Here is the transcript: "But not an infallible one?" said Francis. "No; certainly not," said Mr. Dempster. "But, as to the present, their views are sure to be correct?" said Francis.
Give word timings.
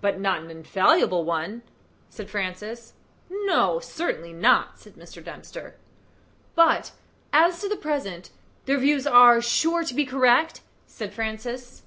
"But 0.00 0.18
not 0.18 0.40
an 0.40 0.50
infallible 0.50 1.26
one?" 1.26 1.60
said 2.08 2.30
Francis. 2.30 2.94
"No; 3.28 3.80
certainly 3.80 4.32
not," 4.32 4.78
said 4.78 4.94
Mr. 4.94 5.22
Dempster. 5.22 5.76
"But, 6.54 6.92
as 7.34 7.60
to 7.60 7.68
the 7.68 7.76
present, 7.76 8.30
their 8.64 8.78
views 8.78 9.06
are 9.06 9.42
sure 9.42 9.84
to 9.84 9.92
be 9.94 10.06
correct?" 10.06 10.62
said 10.86 11.12
Francis. 11.12 11.82